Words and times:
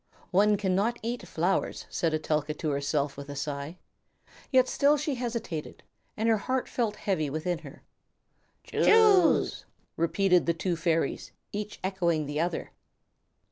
"One 0.31 0.57
cannot 0.57 0.97
eat 1.03 1.27
flowers," 1.27 1.85
said 1.91 2.11
Etelka 2.11 2.55
to 2.55 2.71
herself 2.71 3.15
with 3.17 3.29
a 3.29 3.35
sigh; 3.35 3.77
yet 4.51 4.67
still 4.67 4.97
she 4.97 5.13
hesitated, 5.13 5.83
and 6.17 6.27
her 6.27 6.37
heart 6.39 6.67
felt 6.67 6.95
heavy 6.95 7.29
within 7.29 7.59
her. 7.59 7.83
"Choose," 8.63 9.65
repeated 9.95 10.47
the 10.47 10.55
two 10.55 10.75
fairies, 10.75 11.33
each 11.51 11.79
echoing 11.83 12.25
the 12.25 12.39
other. 12.39 12.71